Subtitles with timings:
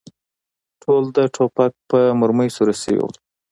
[0.81, 3.07] ټول د ټوپک په مرمۍ سوري شوي و.